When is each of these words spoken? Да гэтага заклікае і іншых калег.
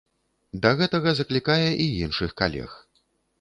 Да 0.63 0.71
гэтага 0.79 1.13
заклікае 1.19 1.67
і 1.85 1.87
іншых 2.07 2.35
калег. 2.43 2.71